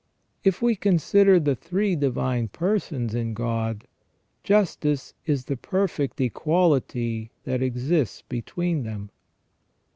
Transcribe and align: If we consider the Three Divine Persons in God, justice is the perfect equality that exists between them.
If 0.43 0.63
we 0.63 0.75
consider 0.75 1.39
the 1.39 1.55
Three 1.55 1.95
Divine 1.95 2.47
Persons 2.47 3.13
in 3.13 3.35
God, 3.35 3.85
justice 4.43 5.13
is 5.27 5.45
the 5.45 5.55
perfect 5.55 6.19
equality 6.19 7.29
that 7.43 7.61
exists 7.61 8.23
between 8.27 8.81
them. 8.81 9.11